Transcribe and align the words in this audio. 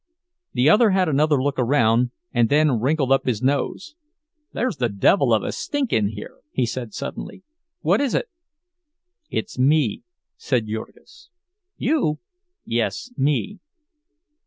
The 0.53 0.67
other 0.67 0.89
had 0.89 1.07
another 1.07 1.39
look 1.39 1.59
around, 1.59 2.09
and 2.33 2.49
then 2.49 2.79
wrinkled 2.79 3.11
up 3.11 3.27
his 3.27 3.43
nose. 3.43 3.93
"There's 4.51 4.77
the 4.77 4.89
devil 4.89 5.31
of 5.31 5.43
a 5.43 5.51
stink 5.51 5.93
in 5.93 6.07
here," 6.07 6.39
he 6.51 6.65
said, 6.65 6.91
suddenly. 6.95 7.43
"What 7.81 8.01
is 8.01 8.15
it?" 8.15 8.25
"It's 9.29 9.59
me," 9.59 10.01
said 10.37 10.65
Jurgis. 10.65 11.29
"You?" 11.77 12.17
"Yes, 12.65 13.11
me." 13.15 13.59